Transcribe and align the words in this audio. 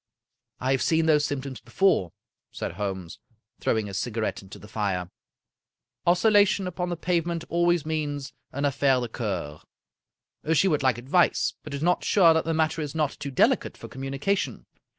"I 0.59 0.71
have 0.71 0.81
seen 0.81 1.05
those 1.05 1.25
symptoms 1.25 1.59
before," 1.61 2.11
said 2.51 2.71
Holmes, 2.71 3.19
throwing 3.59 3.85
his 3.85 3.99
cigarette 3.99 4.41
into 4.41 4.57
the 4.57 4.67
fire." 4.67 5.11
Oscillation 6.07 6.65
upon 6.65 6.89
the 6.89 6.97
pavement 6.97 7.43
always 7.49 7.85
means 7.85 8.33
an 8.51 8.65
affaire 8.65 8.99
de 8.99 9.09
cceur. 9.09 9.61
She 10.55 10.67
would 10.67 10.81
like 10.81 10.97
advice, 10.97 11.53
but 11.61 11.75
is 11.75 11.83
not 11.83 12.03
sure 12.03 12.33
that 12.33 12.45
the 12.45 12.53
matter 12.55 12.81
is 12.81 12.95
not 12.95 13.11
too 13.11 13.29
deli 13.29 13.57
cate 13.57 13.77
for 13.77 13.87
communication. 13.87 14.65